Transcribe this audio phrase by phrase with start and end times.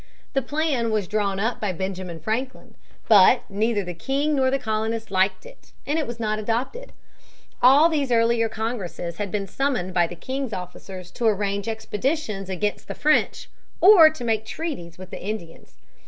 [0.33, 2.73] The plan was drawn up by Benjamin Franklin.
[3.07, 6.91] But neither the king nor the colonists liked it, and it was not adopted.
[7.61, 12.87] All these earlier congresses had been summoned by the king's officers to arrange expeditions against
[12.87, 13.47] the French
[13.79, 15.77] or to make treaties with the Indians.